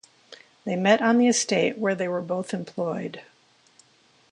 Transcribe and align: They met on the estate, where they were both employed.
They 0.65 0.75
met 0.75 0.99
on 1.03 1.19
the 1.19 1.27
estate, 1.27 1.77
where 1.77 1.93
they 1.93 2.07
were 2.07 2.23
both 2.23 2.55
employed. 2.55 3.21